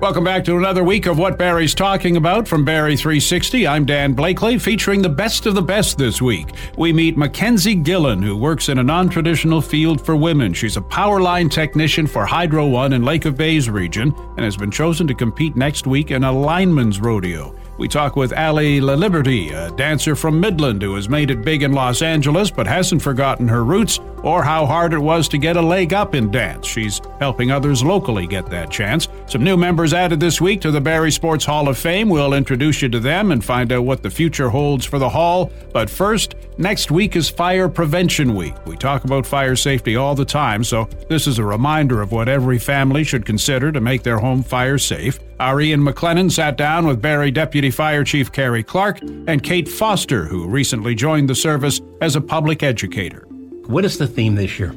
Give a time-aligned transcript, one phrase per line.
[0.00, 3.66] Welcome back to another week of What Barrie's Talking About from Barrie 360.
[3.66, 6.54] I'm Dan Blakeley, featuring the best of the best this week.
[6.76, 10.54] We meet McKenzie Gillan, who works in a non traditional field for women.
[10.54, 14.56] She's a power line technician for Hydro One in Lake of Bays region and has
[14.56, 17.52] been chosen to compete next week in a lineman's rodeo.
[17.78, 21.72] We talk with Allie Laliberte, a dancer from Midland who has made it big in
[21.72, 25.62] Los Angeles but hasn't forgotten her roots or how hard it was to get a
[25.62, 26.66] leg up in dance.
[26.66, 29.06] She's helping others locally get that chance.
[29.26, 32.08] Some new members added this week to the Barrie Sports Hall of Fame.
[32.08, 35.52] We'll introduce you to them and find out what the future holds for the Hall.
[35.72, 38.54] But first, next week is Fire Prevention Week.
[38.66, 42.28] We talk about fire safety all the time, so this is a reminder of what
[42.28, 45.20] every family should consider to make their home fire safe.
[45.40, 50.24] Our Ian MacLennan sat down with Barrie Deputy Fire Chief Carrie Clark and Kate Foster,
[50.24, 53.24] who recently joined the service as a public educator.
[53.66, 54.74] What is the theme this year?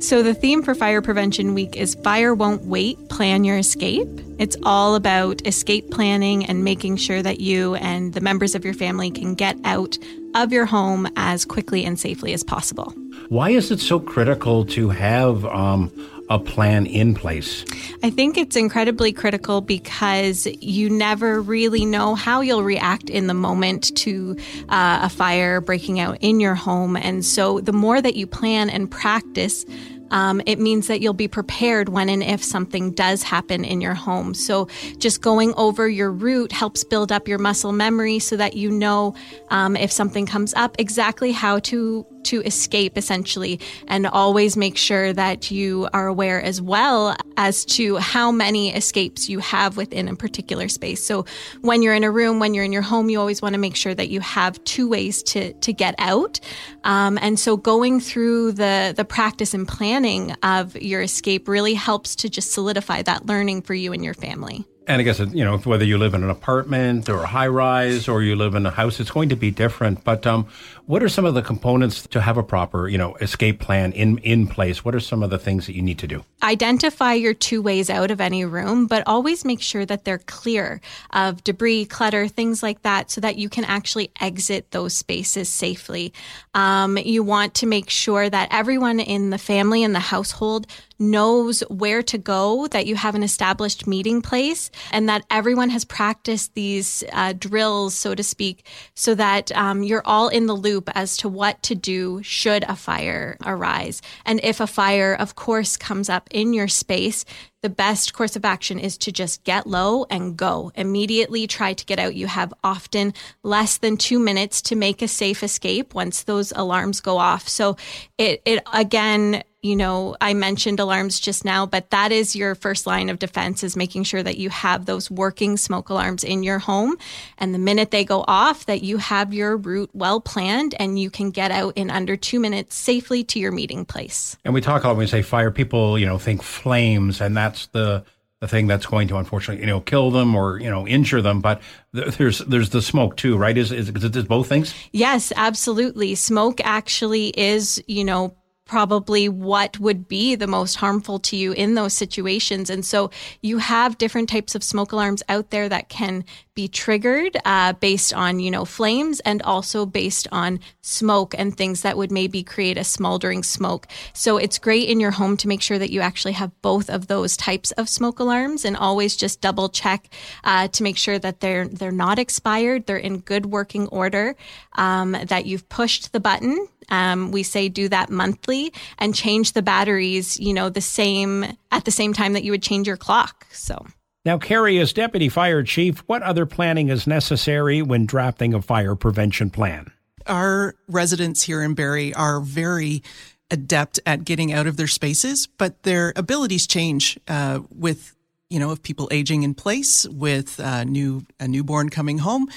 [0.00, 4.06] So, the theme for Fire Prevention Week is Fire Won't Wait, Plan Your Escape.
[4.38, 8.74] It's all about escape planning and making sure that you and the members of your
[8.74, 9.96] family can get out
[10.34, 12.92] of your home as quickly and safely as possible.
[13.30, 15.90] Why is it so critical to have um,
[16.28, 17.64] a plan in place?
[18.02, 23.34] I think it's incredibly critical because you never really know how you'll react in the
[23.34, 24.36] moment to
[24.68, 26.96] uh, a fire breaking out in your home.
[26.96, 29.64] And so the more that you plan and practice,
[30.10, 33.94] um, it means that you'll be prepared when and if something does happen in your
[33.94, 34.34] home.
[34.34, 38.70] So, just going over your route helps build up your muscle memory so that you
[38.70, 39.14] know
[39.48, 45.12] um, if something comes up exactly how to to escape essentially and always make sure
[45.12, 50.16] that you are aware as well as to how many escapes you have within a
[50.16, 51.04] particular space.
[51.04, 51.24] So
[51.60, 53.76] when you're in a room, when you're in your home, you always want to make
[53.76, 56.40] sure that you have two ways to, to get out.
[56.84, 62.16] Um, and so going through the, the practice and planning of your escape really helps
[62.16, 64.64] to just solidify that learning for you and your family.
[64.86, 68.06] And I guess, you know, whether you live in an apartment or a high rise
[68.06, 70.04] or you live in a house, it's going to be different.
[70.04, 70.46] But um,
[70.86, 74.18] what are some of the components to have a proper, you know, escape plan in,
[74.18, 74.84] in place?
[74.84, 76.24] What are some of the things that you need to do?
[76.42, 80.82] Identify your two ways out of any room, but always make sure that they're clear
[81.10, 86.12] of debris, clutter, things like that, so that you can actually exit those spaces safely.
[86.52, 90.66] Um, you want to make sure that everyone in the family and the household
[90.98, 95.84] knows where to go, that you have an established meeting place, and that everyone has
[95.84, 100.73] practiced these uh, drills, so to speak, so that um, you're all in the loop
[100.94, 104.02] as to what to do should a fire arise.
[104.24, 107.24] And if a fire, of course, comes up in your space,
[107.64, 110.70] the best course of action is to just get low and go.
[110.74, 112.14] Immediately try to get out.
[112.14, 117.00] You have often less than two minutes to make a safe escape once those alarms
[117.00, 117.48] go off.
[117.48, 117.78] So
[118.18, 122.86] it, it again, you know, I mentioned alarms just now, but that is your first
[122.86, 126.58] line of defense is making sure that you have those working smoke alarms in your
[126.58, 126.98] home.
[127.38, 131.08] And the minute they go off, that you have your route well planned and you
[131.08, 134.36] can get out in under two minutes safely to your meeting place.
[134.44, 137.34] And we talk a lot when we say fire, people, you know, think flames, and
[137.54, 138.04] that's the
[138.40, 141.40] the thing that's going to unfortunately you know kill them or you know injure them.
[141.40, 141.62] But
[141.92, 143.56] there's there's the smoke too right?
[143.56, 144.74] Is is, is both things?
[144.92, 146.14] Yes absolutely.
[146.14, 148.36] Smoke actually is you know
[148.74, 152.68] probably what would be the most harmful to you in those situations.
[152.68, 156.24] And so you have different types of smoke alarms out there that can
[156.54, 161.82] be triggered uh, based on, you know, flames and also based on smoke and things
[161.82, 163.86] that would maybe create a smoldering smoke.
[164.12, 167.06] So it's great in your home to make sure that you actually have both of
[167.06, 170.08] those types of smoke alarms and always just double check
[170.42, 174.34] uh, to make sure that they're they're not expired, they're in good working order,
[174.72, 179.62] um, that you've pushed the button um, we say do that monthly and change the
[179.62, 183.46] batteries, you know, the same at the same time that you would change your clock.
[183.52, 183.86] So.
[184.24, 188.94] Now, Carrie, as Deputy Fire Chief, what other planning is necessary when drafting a fire
[188.94, 189.90] prevention plan?
[190.26, 193.02] Our residents here in Barrie are very
[193.50, 198.16] adept at getting out of their spaces, but their abilities change uh, with,
[198.48, 202.48] you know, of people aging in place, with uh, new a newborn coming home,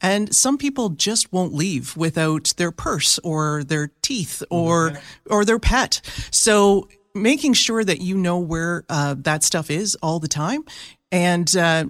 [0.00, 5.58] and some people just won't leave without their purse or their teeth or or their
[5.58, 6.00] pet.
[6.30, 10.64] So making sure that you know where uh, that stuff is all the time,
[11.10, 11.84] and uh,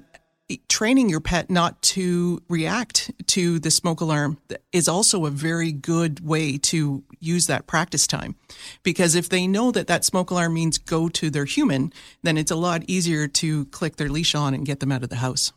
[0.69, 4.39] training your pet not to react to the smoke alarm
[4.73, 8.35] is also a very good way to use that practice time.
[8.83, 11.93] Because if they know that that smoke alarm means go to their human,
[12.23, 15.11] then it's a lot easier to click their leash on and get them out of
[15.11, 15.53] the house.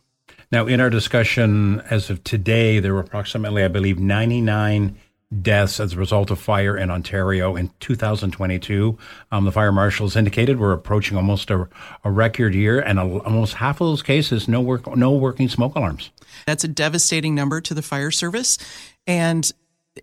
[0.53, 4.95] Now, in our discussion as of today, there were approximately, I believe, 99
[5.41, 8.95] deaths as a result of fire in Ontario in 2022.
[9.31, 11.67] Um, the fire marshals indicated we're approaching almost a,
[12.03, 15.73] a record year, and a, almost half of those cases no work, no working smoke
[15.73, 16.11] alarms.
[16.45, 18.59] That's a devastating number to the fire service,
[19.07, 19.51] and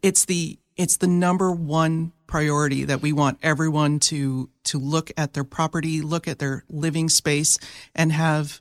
[0.02, 5.32] it's the it's the number one priority that we want everyone to to look at
[5.32, 7.56] their property, look at their living space,
[7.94, 8.60] and have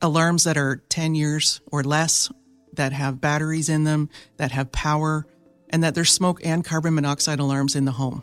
[0.00, 2.30] alarms that are 10 years or less,
[2.74, 5.26] that have batteries in them, that have power,
[5.70, 8.22] and that there's smoke and carbon monoxide alarms in the home.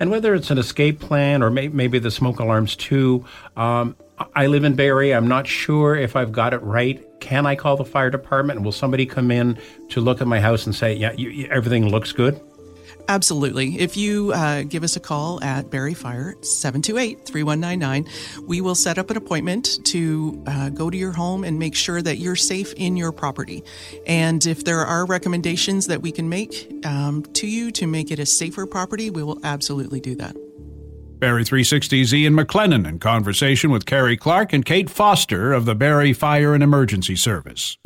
[0.00, 3.24] And whether it's an escape plan or may, maybe the smoke alarms too,
[3.56, 3.96] um,
[4.34, 5.12] I live in Barrie.
[5.12, 7.04] I'm not sure if I've got it right.
[7.20, 8.62] Can I call the fire department?
[8.62, 9.58] Will somebody come in
[9.90, 12.40] to look at my house and say, yeah, you, everything looks good?
[13.08, 13.78] Absolutely.
[13.78, 18.06] If you uh, give us a call at Barrie Fire, 728 3199,
[18.46, 22.02] we will set up an appointment to uh, go to your home and make sure
[22.02, 23.64] that you're safe in your property.
[24.06, 28.18] And if there are recommendations that we can make um, to you to make it
[28.18, 30.36] a safer property, we will absolutely do that.
[31.18, 36.12] Barrie 360's Ian MacLennan in conversation with Carrie Clark and Kate Foster of the Barrie
[36.12, 37.78] Fire and Emergency Service.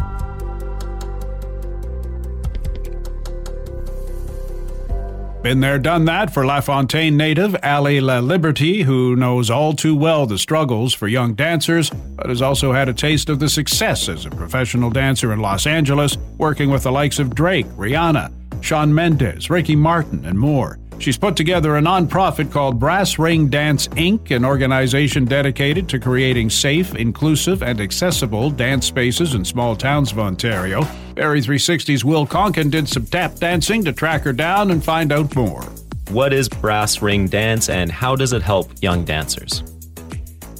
[5.42, 10.38] Been there, done that for LaFontaine native Allie Laliberte, who knows all too well the
[10.38, 14.30] struggles for young dancers, but has also had a taste of the success as a
[14.30, 19.74] professional dancer in Los Angeles, working with the likes of Drake, Rihanna, Shawn Mendes, Ricky
[19.74, 20.78] Martin, and more.
[21.00, 26.50] She's put together a nonprofit called Brass Ring Dance Inc., an organization dedicated to creating
[26.50, 30.86] safe, inclusive, and accessible dance spaces in small towns of Ontario.
[31.14, 35.34] Barrie 360's Will Konken did some tap dancing to track her down and find out
[35.36, 35.62] more.
[36.10, 39.62] What is Brass Ring Dance and how does it help young dancers?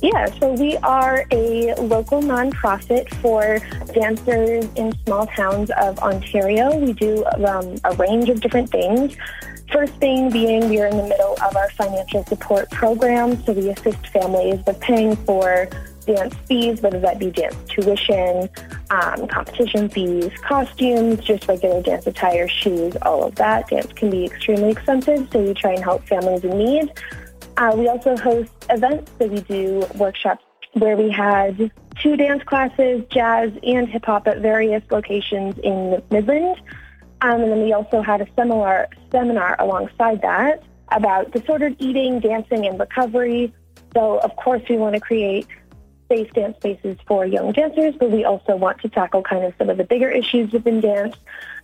[0.02, 3.60] Yeah, so we are a local nonprofit for
[3.94, 6.76] dancers in small towns of Ontario.
[6.76, 9.16] We do um, a range of different things.
[9.72, 13.70] First thing being, we are in the middle of our financial support program, so we
[13.70, 15.68] assist families with paying for
[16.06, 18.48] dance fees, whether that be dance tuition,
[18.90, 23.68] um, competition fees, costumes, just regular dance attire, shoes, all of that.
[23.68, 26.92] Dance can be extremely expensive, so we try and help families in need.
[27.56, 30.44] Uh, we also host events, so we do workshops
[30.74, 31.70] where we had
[32.00, 36.56] two dance classes, jazz and hip hop at various locations in Midland.
[37.20, 42.66] Um, and then we also had a seminar, seminar alongside that about disordered eating, dancing,
[42.66, 43.52] and recovery.
[43.94, 45.46] So, of course, we want to create
[46.12, 49.70] safe dance spaces for young dancers, but we also want to tackle kind of some
[49.70, 51.16] of the bigger issues within dance.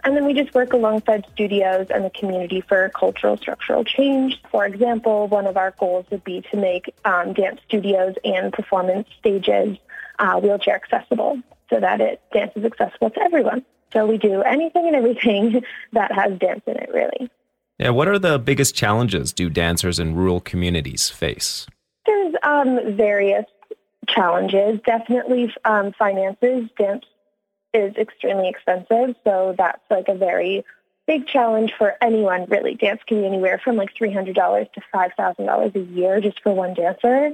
[0.05, 4.41] And then we just work alongside studios and the community for cultural structural change.
[4.51, 9.07] For example, one of our goals would be to make um, dance studios and performance
[9.19, 9.77] stages
[10.19, 13.67] uh, wheelchair accessible so that it dance is accessible to everyone.
[13.93, 15.63] So we do anything and everything
[15.93, 17.31] that has dance in it, really.
[17.79, 21.67] Yeah, what are the biggest challenges do dancers in rural communities face?
[22.07, 23.45] There's um, various
[24.09, 24.81] challenges.
[24.85, 26.69] Definitely um, finances.
[26.79, 27.05] Dance
[27.75, 30.65] is extremely expensive, so that's like a very
[31.07, 32.75] big challenge for anyone, really.
[32.75, 37.33] Dance can be anywhere from like $300 to $5,000 a year just for one dancer.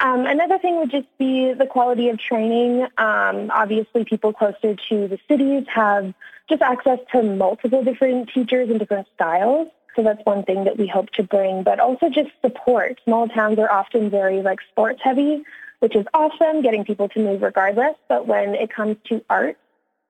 [0.00, 2.82] Um, another thing would just be the quality of training.
[2.96, 6.14] Um, obviously, people closer to the cities have
[6.48, 9.68] just access to multiple different teachers and different styles.
[9.96, 13.00] So that's one thing that we hope to bring, but also just support.
[13.02, 15.42] Small towns are often very like sports heavy,
[15.80, 17.94] which is awesome, getting people to move regardless.
[18.08, 19.56] But when it comes to art,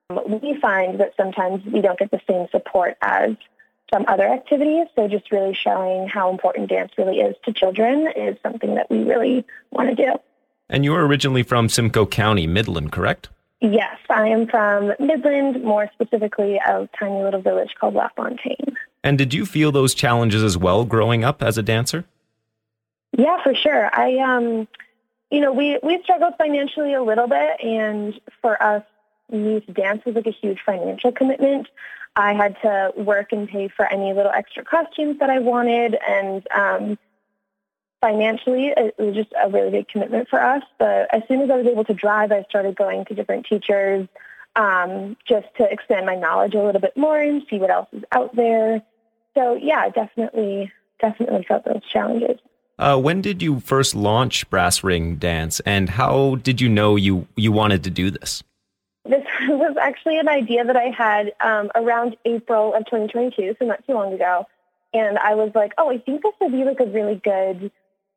[0.09, 3.35] we find that sometimes we don't get the same support as
[3.93, 4.87] some other activities.
[4.95, 9.03] So just really showing how important dance really is to children is something that we
[9.03, 10.13] really want to do.
[10.69, 13.29] And you were originally from Simcoe County, Midland, correct?
[13.61, 18.77] Yes, I am from Midland, more specifically a tiny little village called LaFontaine.
[19.03, 22.05] And did you feel those challenges as well growing up as a dancer?
[23.17, 23.89] Yeah, for sure.
[23.93, 24.67] I um
[25.31, 28.83] you know, we we struggled financially a little bit and for us
[29.31, 31.67] youth dance was like a huge financial commitment.
[32.15, 35.95] I had to work and pay for any little extra costumes that I wanted.
[36.07, 36.97] And um,
[38.01, 40.63] financially, it was just a really big commitment for us.
[40.77, 44.07] But as soon as I was able to drive, I started going to different teachers
[44.55, 48.03] um, just to expand my knowledge a little bit more and see what else is
[48.11, 48.81] out there.
[49.35, 52.39] So yeah, definitely, definitely felt those challenges.
[52.79, 57.27] Uh, when did you first launch Brass Ring Dance, and how did you know you
[57.35, 58.41] you wanted to do this?
[59.03, 63.85] This was actually an idea that I had um, around April of 2022, so not
[63.85, 64.47] too long ago.
[64.93, 67.69] And I was like, oh, I think this would be like a really good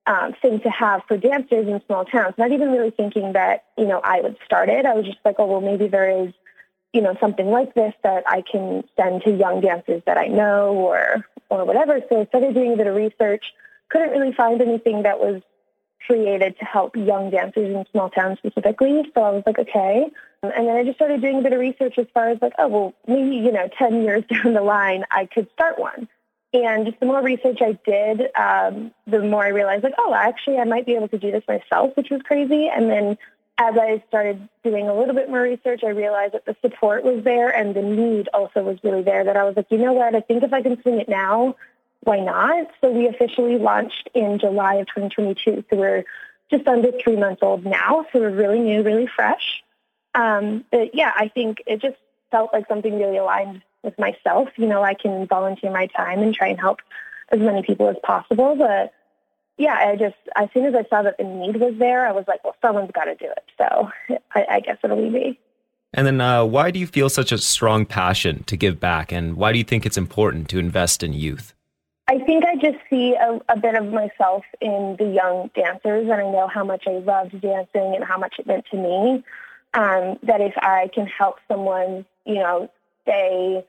[0.07, 2.35] um, thing to have for dancers in small towns.
[2.38, 4.87] Not even really thinking that, you know, I would start it.
[4.87, 6.33] I was just like, oh, well, maybe there is
[6.92, 10.75] you know, something like this that I can send to young dancers that I know
[10.75, 12.00] or or whatever.
[12.09, 13.45] So I started doing a bit of research.
[13.92, 15.42] Couldn't really find anything that was
[16.06, 19.02] created to help young dancers in small towns specifically.
[19.14, 20.06] So I was like, okay.
[20.42, 22.68] And then I just started doing a bit of research as far as like, oh,
[22.68, 26.08] well, maybe, you know, 10 years down the line, I could start one.
[26.54, 30.58] And just the more research I did, um, the more I realized like, oh, actually,
[30.58, 32.68] I might be able to do this myself, which was crazy.
[32.68, 33.18] And then
[33.58, 37.22] as I started doing a little bit more research, I realized that the support was
[37.25, 39.25] there and the need also was really there.
[39.25, 40.14] That I was like, you know what?
[40.14, 41.56] I think if I can swing it now,
[42.02, 42.68] why not?
[42.80, 45.64] So we officially launched in July of 2022.
[45.71, 46.04] So we're
[46.50, 48.06] just under three months old now.
[48.12, 49.62] So we're really new, really fresh.
[50.14, 51.97] Um, but yeah, I think it just
[52.30, 54.49] felt like something really aligned with myself.
[54.56, 56.80] You know, I can volunteer my time and try and help
[57.30, 58.56] as many people as possible.
[58.56, 58.92] But
[59.56, 62.25] yeah, I just as soon as I saw that the need was there, I was
[62.26, 63.44] like, well, someone's got to do it.
[63.59, 63.90] So
[64.35, 65.38] I, I guess it'll be me.
[65.94, 69.37] And then, uh, why do you feel such a strong passion to give back, and
[69.37, 71.52] why do you think it's important to invest in youth?
[72.09, 76.12] I think I just see a, a bit of myself in the young dancers, and
[76.12, 79.25] I know how much I loved dancing and how much it meant to me.
[79.75, 82.71] Um, that if I can help someone, you know,
[83.02, 83.64] stay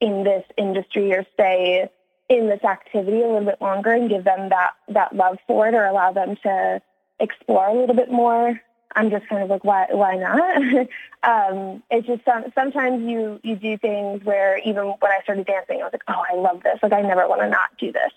[0.00, 1.90] in this industry or stay
[2.30, 5.74] in this activity a little bit longer and give them that that love for it
[5.74, 6.80] or allow them to
[7.18, 8.58] explore a little bit more
[8.96, 10.88] i'm just kind of like why why not?
[11.22, 15.80] Um it's just some, sometimes you you do things where even when i started dancing
[15.80, 16.78] i was like oh i love this.
[16.82, 18.12] Like i never want to not do this.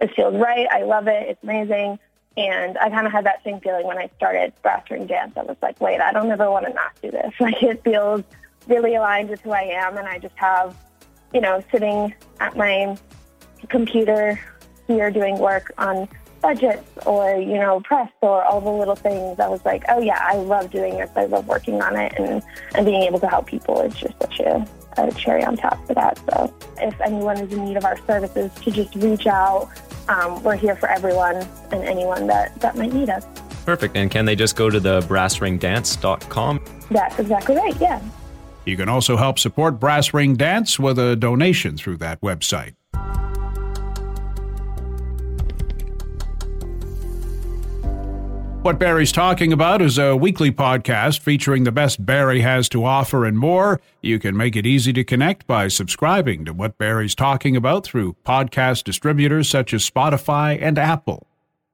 [0.00, 0.66] This feels right.
[0.70, 1.28] I love it.
[1.28, 1.98] It's amazing.
[2.36, 5.34] And i kind of had that same feeling when i started brass dance.
[5.36, 7.32] I was like wait i don't ever want to not do this.
[7.40, 8.22] Like it feels
[8.66, 9.98] really aligned with who i am.
[9.98, 10.74] And i just have
[11.34, 12.96] you know sitting at my
[13.68, 14.40] computer
[14.86, 16.08] here doing work on
[16.40, 20.18] budgets or, you know, press or all the little things, I was like, oh yeah,
[20.20, 21.10] I love doing this.
[21.16, 22.42] I love working on it and,
[22.74, 24.66] and being able to help people is just such a,
[24.96, 26.18] a cherry on top for that.
[26.30, 29.68] So if anyone is in need of our services to just reach out,
[30.08, 31.36] um, we're here for everyone
[31.72, 33.26] and anyone that, that might need us.
[33.64, 33.96] Perfect.
[33.96, 36.60] And can they just go to the brassringdance.com?
[36.90, 38.00] That's exactly right, yeah.
[38.64, 42.75] You can also help support Brass Ring Dance with a donation through that website.
[48.66, 53.24] What Barrie's Talking About is a weekly podcast featuring the best Barrie has to offer
[53.24, 53.80] and more.
[54.02, 58.16] You can make it easy to connect by subscribing to What Barrie's Talking About through
[58.24, 61.28] podcast distributors such as Spotify and Apple.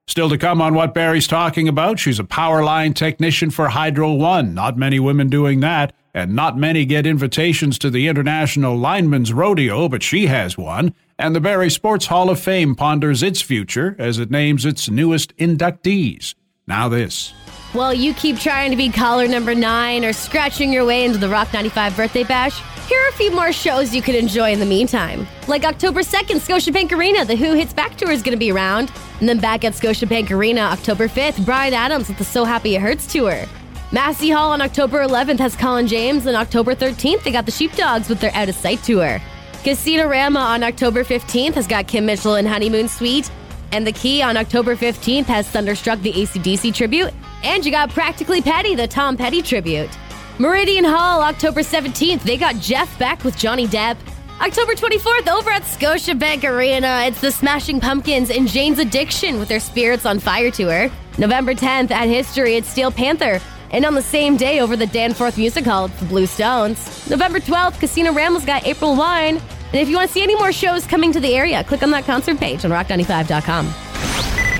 [0.05, 4.13] Still to come on What Barrie's Talking About, she's a power line technician for Hydro
[4.13, 4.53] One.
[4.53, 9.89] Not many women doing that, and not many get invitations to the International Lineman's Rodeo,
[9.89, 10.93] but she has one.
[11.17, 15.35] And the Barrie Sports Hall of Fame ponders its future as it names its newest
[15.37, 16.35] inductees.
[16.67, 17.33] Now, this.
[17.73, 21.27] Well, you keep trying to be caller number nine or scratching your way into the
[21.27, 22.61] Rock 95 birthday bash.
[22.87, 25.27] Here are a few more shows you can enjoy in the meantime.
[25.47, 28.91] Like October 2nd, Scotiabank Arena, the Who Hits Back Tour is going to be around.
[29.19, 32.81] And then back at Scotiabank Arena, October 5th, Bryan Adams with the So Happy It
[32.81, 33.45] Hurts tour.
[33.91, 38.09] Massey Hall on October 11th has Colin James, and October 13th, they got the Sheepdogs
[38.09, 39.21] with their Out of Sight tour.
[39.63, 43.29] Casino Rama on October 15th has got Kim Mitchell and Honeymoon Suite.
[43.73, 47.11] And the Key on October 15th has Thunderstruck the ACDC tribute.
[47.43, 49.89] And you got Practically Petty, the Tom Petty tribute.
[50.37, 53.97] Meridian Hall, October 17th, they got Jeff Beck with Johnny Depp.
[54.39, 59.59] October 24th, over at Scotiabank Arena, it's the Smashing Pumpkins and Jane's Addiction with their
[59.59, 60.91] Spirits on Fire tour.
[61.17, 63.41] November 10th, at History, it's Steel Panther.
[63.71, 67.09] And on the same day, over the Danforth Music Hall, it's the Blue Stones.
[67.09, 69.41] November 12th, Casino Rama's got April Wine.
[69.73, 71.89] And if you want to see any more shows coming to the area, click on
[71.89, 73.65] that concert page on rock95.com.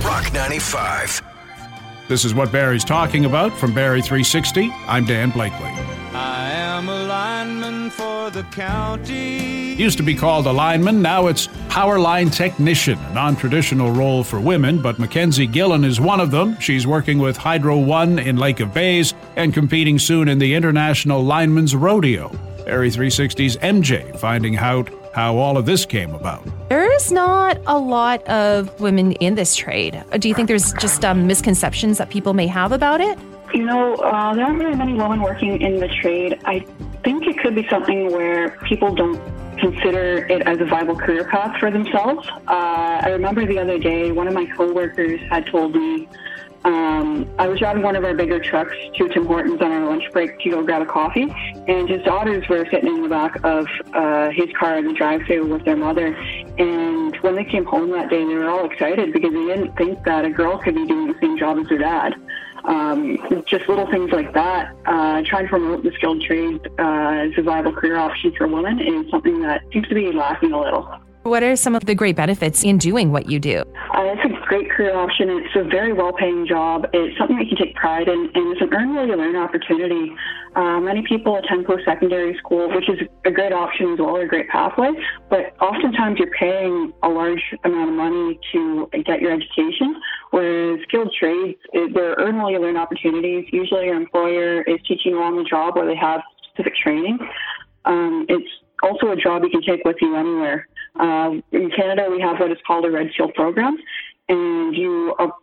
[0.03, 1.21] Rock 95.
[2.07, 4.71] This is what Barrie's talking about from Barrie 360.
[4.87, 5.69] I'm Dan Blakeley.
[6.15, 9.75] I am a lineman for the county.
[9.75, 14.23] Used to be called a lineman, now it's power line technician, a non traditional role
[14.23, 16.59] for women, but McKenzie Gillan is one of them.
[16.59, 21.23] She's working with Hydro One in Lake of Bays and competing soon in the International
[21.23, 22.29] Lineman's Rodeo.
[22.65, 26.43] Barrie 360's MJ finding out how all of this came about.
[26.69, 30.03] There is not a lot of women in this trade.
[30.19, 33.17] Do you think there's just um, misconceptions that people may have about it?
[33.53, 36.39] You know, uh, there aren't really many women working in the trade.
[36.45, 36.65] I
[37.03, 39.21] think it could be something where people don't
[39.59, 42.27] consider it as a viable career path for themselves.
[42.47, 46.07] Uh, I remember the other day, one of my coworkers had told me
[46.65, 50.03] um, I was driving one of our bigger trucks to Tim Hortons on our lunch
[50.13, 51.27] break to go grab a coffee,
[51.67, 55.45] and his daughters were sitting in the back of uh, his car in the drive-thru
[55.45, 56.15] with their mother.
[56.57, 60.03] And when they came home that day, they were all excited because they didn't think
[60.05, 62.15] that a girl could be doing the same job as her dad.
[62.65, 64.73] Um, just little things like that.
[64.85, 68.79] Uh, trying to promote the skilled trade uh, as a viable career option for women
[68.79, 70.87] is something that seems to be lacking a little.
[71.23, 73.61] What are some of the great benefits in doing what you do?
[73.95, 75.29] Uh, it's a great career option.
[75.29, 76.85] It's a very well paying job.
[76.91, 79.37] It's something that you can take pride in, and it's an earn while you learn
[79.37, 80.11] opportunity.
[80.57, 84.25] Uh, many people attend post secondary school, which is a great option as well, a
[84.27, 84.91] great pathway,
[85.29, 89.95] but oftentimes you're paying a large amount of money to get your education,
[90.31, 93.45] whereas skilled trades, they're earn while you learn opportunities.
[93.53, 96.19] Usually your employer is teaching you on the job where they have
[96.51, 97.17] specific training.
[97.85, 98.49] Um, it's
[98.83, 100.67] also a job you can take with you anywhere.
[100.99, 103.77] Uh, in Canada, we have what is called a Red Seal program,
[104.29, 105.33] and you are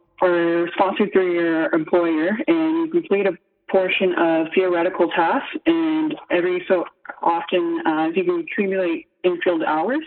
[0.74, 3.32] sponsored through your employer, and you complete a
[3.70, 6.84] portion of theoretical tasks, and every so
[7.22, 10.02] often, uh, you can accumulate in-field hours,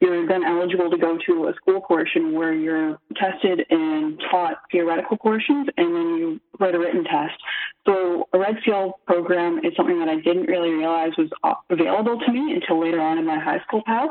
[0.00, 5.16] you're then eligible to go to a school portion where you're tested and taught theoretical
[5.16, 7.34] portions, and then you write a written test.
[7.86, 11.30] So a Red Seal program is something that I didn't really realize was
[11.70, 14.10] available to me until later on in my high school path,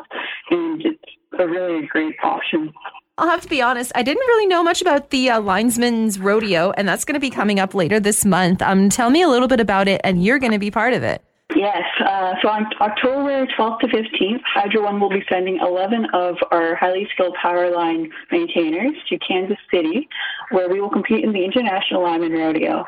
[0.51, 1.03] and it's
[1.39, 2.73] a really great option.
[3.19, 6.71] I'll have to be honest, I didn't really know much about the uh, Linesman's Rodeo,
[6.71, 8.61] and that's going to be coming up later this month.
[8.61, 11.01] Um, tell me a little bit about it, and you're going to be part of
[11.01, 11.23] it.
[11.55, 11.83] Yes.
[11.99, 16.75] Uh, so on October 12th to 15th, Hydro One will be sending 11 of our
[16.75, 20.09] highly skilled power line maintainers to Kansas City,
[20.51, 22.83] where we will compete in the International Lineman Rodeo.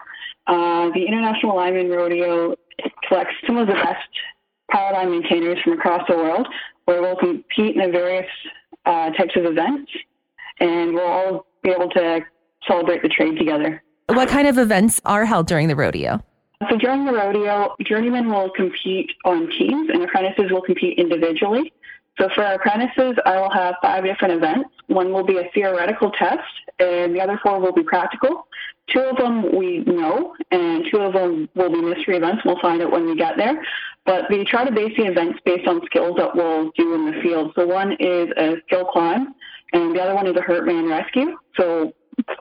[0.47, 2.55] Uh, the International Lineman Rodeo
[3.07, 4.09] collects some of the best
[4.71, 6.47] power line maintainers from across the world,
[6.85, 8.27] where we'll compete in the various
[8.85, 9.91] uh, types of events,
[10.59, 12.19] and we'll all be able to
[12.67, 13.81] celebrate the trade together.
[14.07, 16.21] What kind of events are held during the rodeo?
[16.67, 21.71] So during the rodeo, journeymen will compete on teams and apprentices will compete individually.
[22.19, 24.69] So for our apprentices, I will have five different events.
[24.87, 26.43] One will be a theoretical test,
[26.77, 28.45] and the other four will be practical.
[28.87, 32.43] Two of them we know, and two of them will be mystery events.
[32.43, 33.63] We'll find out when we get there.
[34.05, 37.21] But we try to base the events based on skills that we'll do in the
[37.21, 37.53] field.
[37.55, 39.33] So one is a skill climb,
[39.71, 41.37] and the other one is a hurt man rescue.
[41.55, 41.93] So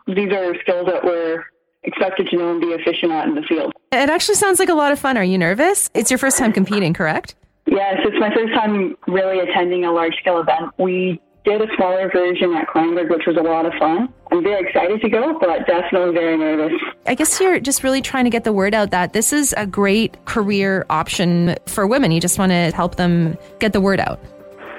[0.08, 1.44] these are skills that we're
[1.84, 3.72] expected to know and be efficient at in the field.
[3.92, 5.16] It actually sounds like a lot of fun.
[5.16, 5.88] Are you nervous?
[5.94, 7.34] It's your first time competing, correct?
[7.66, 10.72] Yes, it's my first time really attending a large scale event.
[10.78, 14.12] We did a smaller version at Kleinburg, which was a lot of fun.
[14.30, 16.72] I'm very excited to go, but definitely very nervous.
[17.06, 19.66] I guess you're just really trying to get the word out that this is a
[19.66, 22.10] great career option for women.
[22.10, 24.20] You just want to help them get the word out.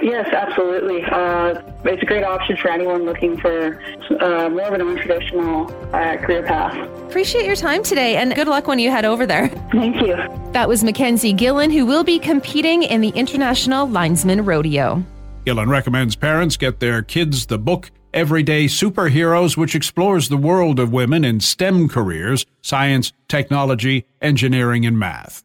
[0.02, 1.04] Yes, absolutely.
[1.04, 3.82] Uh, it's a great option for anyone looking for
[4.22, 6.76] uh, more of an untraditional uh, career path.
[7.08, 9.50] Appreciate your time today and good luck when you head over there.
[9.72, 10.16] Thank you.
[10.54, 15.04] That was McKenzie Gillan, who will be competing in the International Linesman Rodeo.
[15.46, 20.92] Gillan recommends parents get their kids the book Everyday Superheroes, which explores the world of
[20.92, 25.44] women in STEM careers science, technology, engineering, and math.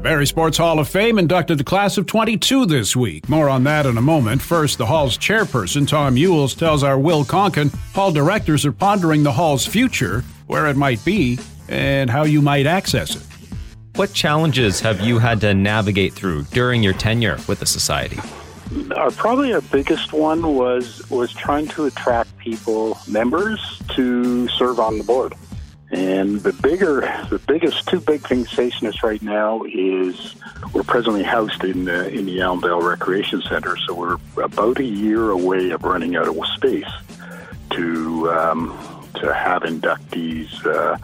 [0.00, 3.28] The Barrie Sports Hall of Fame inducted the class of 22 this week.
[3.28, 4.40] More on that in a moment.
[4.40, 9.32] First, the Hall's chairperson, Tom Ewles, tells our Will Konken Hall directors are pondering the
[9.32, 13.22] Hall's future, where it might be, and how you might access it.
[13.96, 18.18] What challenges have you had to navigate through during your tenure with the Society?
[18.96, 24.96] Our, probably our biggest one was was trying to attract people, members, to serve on
[24.96, 25.34] the board.
[26.00, 30.34] And the bigger, the biggest two big things facing us right now is
[30.72, 35.28] we're presently housed in the, in the Allandale Recreation Center, so we're about a year
[35.28, 36.90] away of running out of space
[37.72, 38.68] to um,
[39.16, 40.96] to have inductees uh,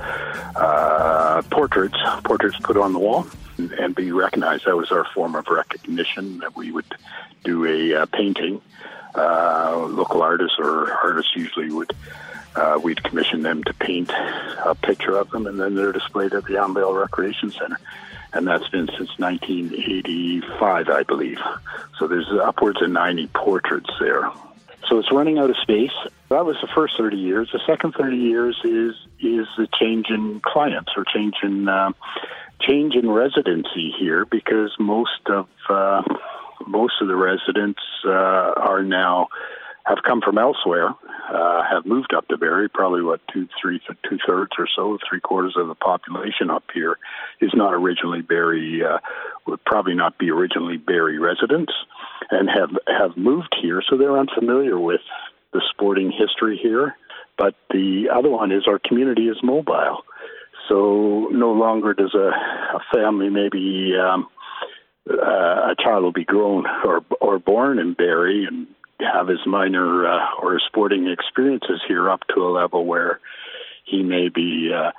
[0.59, 3.27] uh, portraits portraits put on the wall
[3.59, 4.65] and, and, be recognized.
[4.65, 6.87] That was our form of recognition that we would
[7.45, 8.63] do a uh, painting.
[9.15, 11.93] Uh, local artists or artists usually would
[12.57, 16.45] uh, we'd commission them to paint a picture of them, and then they're displayed at
[16.45, 17.79] the Allandale Recreation Center.
[18.33, 21.39] And that's been since 1985, I believe.
[21.99, 24.31] So there's upwards of 90 portraits there.
[24.89, 25.93] So it's running out of space.
[26.29, 27.51] That was the first 30 years.
[27.53, 31.93] The second 30 years is is the change in clients or change in uh,
[32.61, 36.03] change in residency here because most of uh,
[36.67, 39.29] most of the residents uh, are now
[39.87, 40.89] have come from elsewhere,
[41.33, 42.69] uh, have moved up to Barrie.
[42.69, 46.99] Probably what two, three, two thirds or so, three quarters of the population up here
[47.41, 48.83] is not originally Barrie.
[48.85, 48.99] Uh,
[49.47, 51.73] would probably not be originally Barrie residents,
[52.31, 55.03] and have have moved here, so they're unfamiliar with
[55.53, 56.97] the sporting history here.
[57.39, 60.03] But the other one is our community is mobile,
[60.69, 62.31] so no longer does a,
[62.77, 63.93] a family maybe.
[63.97, 64.29] Um,
[65.09, 68.67] uh, a child will be grown or or born in Barrie and
[69.01, 73.21] have his minor uh, or sporting experiences here up to a level where
[73.85, 74.93] he may be uh,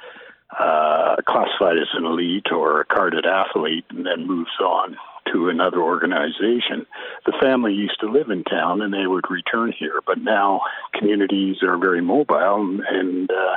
[0.57, 4.97] uh, classified as an elite or a carded athlete and then moves on
[5.31, 6.85] to another organization.
[7.25, 10.61] The family used to live in town and they would return here, but now
[10.93, 13.55] communities are very mobile and uh,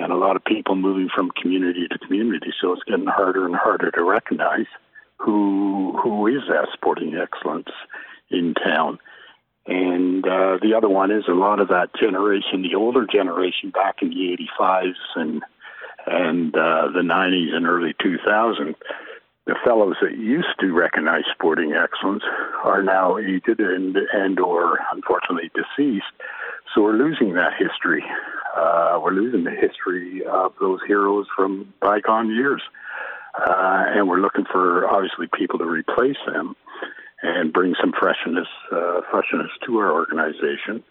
[0.00, 3.56] and a lot of people moving from community to community, so it's getting harder and
[3.56, 4.66] harder to recognize
[5.16, 7.70] who who is that sporting excellence
[8.30, 8.98] in town.
[9.68, 13.96] And uh, the other one is a lot of that generation, the older generation back
[14.02, 15.42] in the 85s and
[16.06, 18.76] and uh, the 90s and early 2000s
[19.48, 22.22] the fellows that used to recognize sporting excellence
[22.64, 26.04] are now aged and and or unfortunately deceased.
[26.74, 28.04] So we're losing that history.
[28.54, 32.60] Uh, we're losing the history of those heroes from bygone years,
[33.38, 36.54] uh, and we're looking for obviously people to replace them
[37.22, 40.82] and bring some freshness uh, freshness to our organization.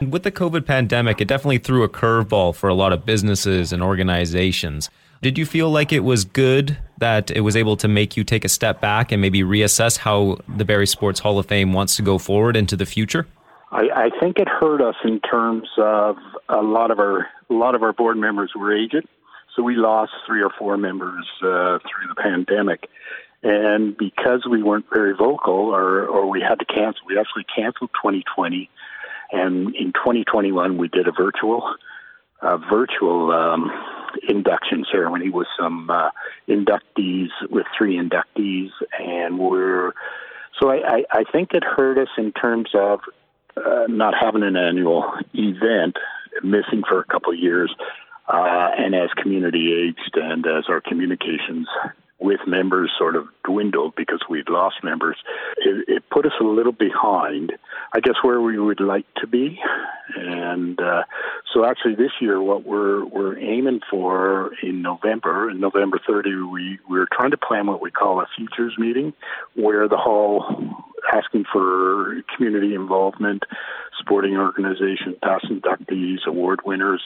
[0.00, 3.82] With the COVID pandemic, it definitely threw a curveball for a lot of businesses and
[3.82, 4.90] organizations.
[5.20, 8.44] Did you feel like it was good that it was able to make you take
[8.44, 12.02] a step back and maybe reassess how the Barrie Sports Hall of Fame wants to
[12.02, 13.28] go forward into the future?
[13.70, 16.16] I, I think it hurt us in terms of
[16.48, 19.06] a lot of our a lot of our board members were aged,
[19.54, 22.88] so we lost three or four members uh, through the pandemic.
[23.42, 27.90] And because we weren't very vocal, or or we had to cancel, we actually canceled
[28.00, 28.70] 2020,
[29.32, 31.74] and in 2021 we did a virtual,
[32.40, 33.72] a virtual um,
[34.28, 36.10] induction ceremony with some uh,
[36.48, 39.92] inductees, with three inductees, and we're
[40.60, 43.00] so I, I, I think it hurt us in terms of
[43.56, 45.96] uh, not having an annual event,
[46.44, 47.74] missing for a couple of years,
[48.28, 51.66] uh, and as community aged and as our communications
[52.22, 55.16] with members sort of dwindled because we'd lost members,
[55.58, 57.52] it, it put us a little behind,
[57.92, 59.58] I guess, where we would like to be.
[60.16, 61.02] And uh,
[61.52, 66.78] so, actually, this year, what we're we're aiming for in November, in November 30, we
[66.88, 69.12] we're trying to plan what we call a futures meeting,
[69.54, 70.44] where the hall
[71.12, 73.42] asking for community involvement,
[73.98, 77.02] sporting organization, past inductees, award winners,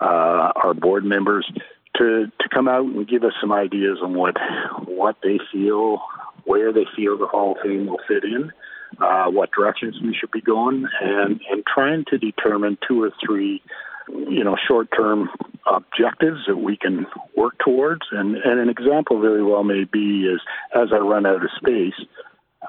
[0.00, 1.50] uh, our board members
[1.96, 4.36] to to come out and give us some ideas on what
[4.86, 6.02] what they feel,
[6.44, 8.52] where they feel the Hall of Fame will fit in,
[9.00, 13.62] uh, what directions we should be going, and and trying to determine two or three,
[14.08, 15.30] you know, short term
[15.66, 18.02] objectives that we can work towards.
[18.10, 20.40] And and an example very well may be is
[20.74, 21.94] as I run out of space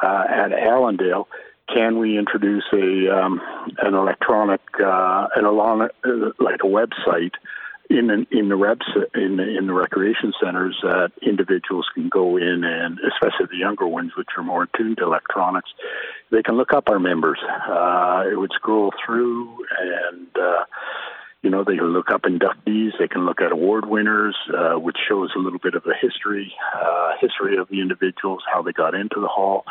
[0.01, 1.25] uh, at Allandale.
[1.73, 3.41] Can we introduce a um,
[3.79, 5.89] an electronic uh, an along
[6.39, 7.31] like a website
[7.89, 12.99] in in the reps in in the recreation centers that individuals can go in and
[12.99, 15.69] especially the younger ones which are more tuned to electronics
[16.31, 17.39] they can look up our members.
[17.43, 20.65] Uh, it would scroll through and uh,
[21.41, 22.91] you know they can look up inductees.
[22.99, 26.53] They can look at award winners uh, which shows a little bit of the history
[26.75, 29.65] uh, history of the individuals how they got into the hall.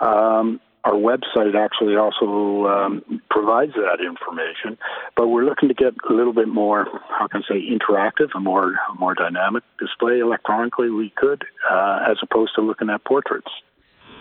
[0.00, 4.78] Um, our website actually also um, provides that information,
[5.16, 8.40] but we're looking to get a little bit more, how can I say, interactive, a
[8.40, 10.90] more more dynamic display electronically.
[10.90, 13.50] We could, uh, as opposed to looking at portraits.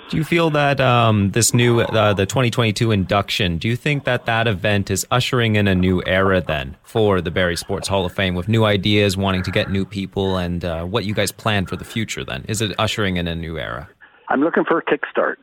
[0.09, 4.25] Do you feel that um, this new, uh, the 2022 induction, do you think that
[4.25, 8.13] that event is ushering in a new era then for the Barrie Sports Hall of
[8.13, 11.65] Fame with new ideas, wanting to get new people, and uh, what you guys plan
[11.65, 12.45] for the future then?
[12.47, 13.89] Is it ushering in a new era?
[14.29, 15.35] I'm looking for a kickstart.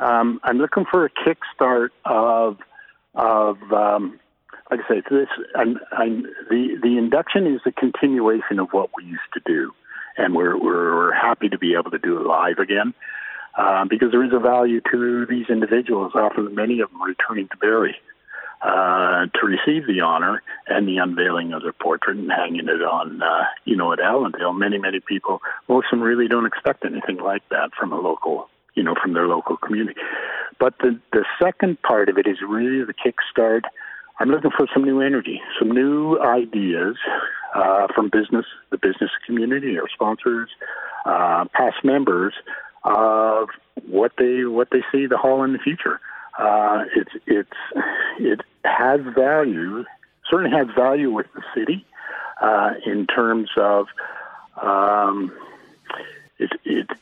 [0.00, 2.58] Um, I'm looking for a kickstart of
[3.14, 4.20] of um,
[4.70, 9.04] like I say, this I'm, I'm, the the induction is a continuation of what we
[9.04, 9.72] used to do,
[10.16, 12.94] and we're we're, we're happy to be able to do it live again.
[13.56, 17.56] Um, because there is a value to these individuals, often many of them returning to
[17.56, 17.96] Barrie
[18.62, 23.20] uh, to receive the honor and the unveiling of their portrait and hanging it on,
[23.20, 24.56] uh, you know, at Allandale.
[24.56, 28.48] Many, many people, most of them really don't expect anything like that from a local
[28.78, 30.00] you know, from their local community.
[30.60, 33.62] But the the second part of it is really the kickstart.
[34.20, 36.96] I'm looking for some new energy, some new ideas
[37.54, 40.48] uh, from business, the business community, our sponsors,
[41.04, 42.34] uh, past members
[42.84, 43.48] of
[43.86, 46.00] what they what they see the hall in the future.
[46.38, 47.58] Uh, it's it's
[48.20, 49.84] it has value,
[50.30, 51.84] certainly has value with the city
[52.40, 53.86] uh, in terms of.
[54.62, 55.32] Um,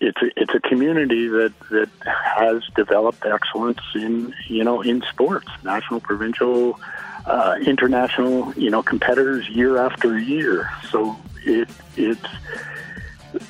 [0.07, 5.49] it's a, it's a community that that has developed excellence in you know in sports,
[5.65, 6.79] national, provincial,
[7.27, 10.71] uh, international, you know competitors year after year.
[10.91, 12.29] So it it's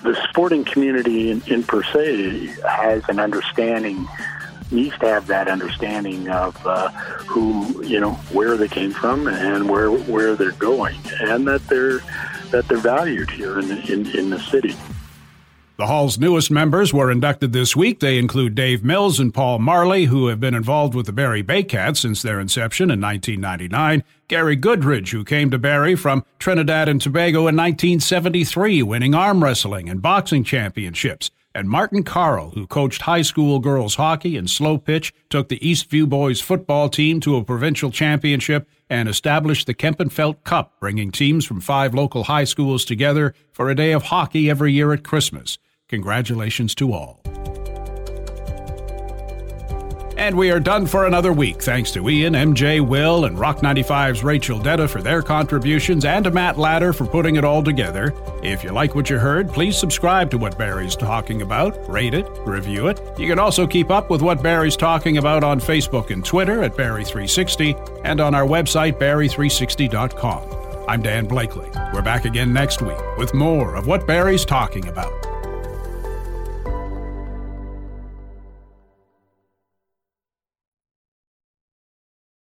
[0.02, 4.08] the sporting community in, in per se has an understanding
[4.72, 6.88] needs to have that understanding of uh,
[7.28, 12.00] who, you know, where they came from and where where they're going, and that they're
[12.50, 14.74] that they're valued here in in, in the city.
[15.78, 18.00] The Hall's newest members were inducted this week.
[18.00, 21.98] They include Dave Mills and Paul Marley, who have been involved with the Barrie Baycats
[21.98, 24.02] since their inception in 1999.
[24.26, 29.90] Gary Goodridge, who came to Barrie from Trinidad and Tobago in 1973, winning arm wrestling
[29.90, 31.30] and boxing championships.
[31.54, 36.08] And Martin Carl, who coached high school girls hockey and slow pitch, took the Eastview
[36.08, 41.60] boys football team to a provincial championship and established the Kempenfelt Cup, bringing teams from
[41.60, 45.58] five local high schools together for a day of hockey every year at Christmas.
[45.88, 47.20] Congratulations to all.
[50.16, 51.62] And we are done for another week.
[51.62, 56.30] Thanks to Ian, MJ, Will, and Rock 95's Rachel Detta for their contributions and to
[56.30, 58.14] Matt Ladder for putting it all together.
[58.42, 62.26] If you like what you heard, please subscribe to What Barrie's Talking About, rate it,
[62.46, 62.98] review it.
[63.18, 66.74] You can also keep up with What Barrie's Talking About on Facebook and Twitter at
[66.74, 70.86] Barrie360 and on our website, Barrie360.com.
[70.88, 71.68] I'm Dan Blakeley.
[71.92, 75.35] We're back again next week with more of What Barrie's Talking About.